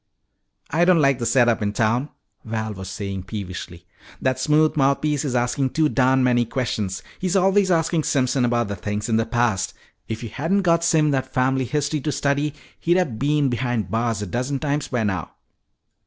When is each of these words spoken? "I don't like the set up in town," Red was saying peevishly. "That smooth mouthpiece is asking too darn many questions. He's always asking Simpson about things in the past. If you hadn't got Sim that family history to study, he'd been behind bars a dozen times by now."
"I 0.71 0.83
don't 0.83 0.97
like 0.99 1.19
the 1.19 1.27
set 1.27 1.47
up 1.47 1.61
in 1.61 1.73
town," 1.73 2.09
Red 2.43 2.75
was 2.75 2.89
saying 2.89 3.21
peevishly. 3.25 3.85
"That 4.19 4.39
smooth 4.39 4.75
mouthpiece 4.75 5.23
is 5.23 5.35
asking 5.35 5.73
too 5.73 5.89
darn 5.89 6.23
many 6.23 6.43
questions. 6.43 7.03
He's 7.19 7.35
always 7.35 7.69
asking 7.69 8.05
Simpson 8.05 8.43
about 8.43 8.69
things 8.81 9.09
in 9.09 9.17
the 9.17 9.27
past. 9.27 9.75
If 10.07 10.23
you 10.23 10.29
hadn't 10.29 10.63
got 10.63 10.83
Sim 10.83 11.11
that 11.11 11.31
family 11.31 11.65
history 11.65 12.01
to 12.01 12.11
study, 12.11 12.55
he'd 12.79 13.19
been 13.19 13.49
behind 13.49 13.91
bars 13.91 14.23
a 14.23 14.25
dozen 14.25 14.57
times 14.57 14.87
by 14.87 15.03
now." 15.03 15.35